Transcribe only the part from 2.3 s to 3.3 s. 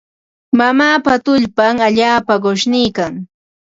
qushniikan.